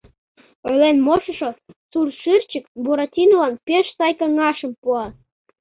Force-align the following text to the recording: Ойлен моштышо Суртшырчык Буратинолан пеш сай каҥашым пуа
Ойлен 0.67 0.97
моштышо 1.05 1.49
Суртшырчык 1.91 2.65
Буратинолан 2.83 3.53
пеш 3.67 3.85
сай 3.97 4.11
каҥашым 4.19 4.71
пуа 4.81 5.05